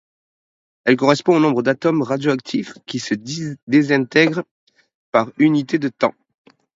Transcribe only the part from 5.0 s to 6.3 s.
par unité de temps.